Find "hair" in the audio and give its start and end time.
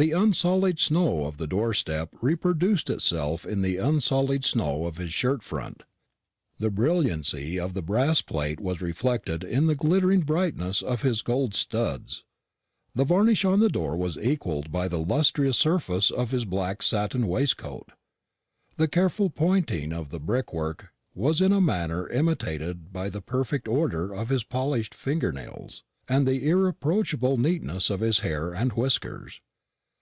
28.20-28.54